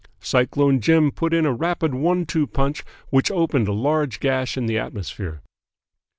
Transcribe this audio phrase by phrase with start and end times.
[0.19, 4.65] Cyclone Jim put in a rapid one two punch which opened a large gash in
[4.65, 5.41] the atmosphere.